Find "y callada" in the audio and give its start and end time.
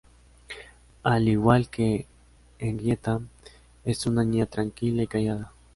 5.03-5.51